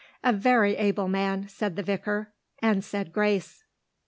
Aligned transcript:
"A 0.23 0.33
very 0.33 0.77
able 0.77 1.07
man," 1.07 1.47
said 1.47 1.75
the 1.75 1.83
vicar, 1.83 2.31
and 2.59 2.83
said 2.83 3.13
grace. 3.13 3.65